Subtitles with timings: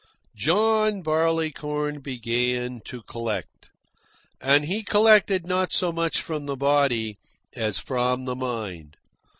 [0.35, 3.69] John Barleycorn began to collect,
[4.41, 7.19] and he collected not so much from the body
[7.55, 8.97] as from the mind.